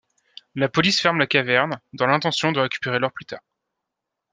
La 0.55 0.67
police 0.67 0.99
ferme 0.99 1.19
la 1.19 1.27
caverne, 1.27 1.79
dans 1.93 2.07
l’intention 2.07 2.51
de 2.51 2.59
récupérer 2.59 2.97
l’or 2.97 3.11
plus 3.13 3.25
tard. 3.25 3.41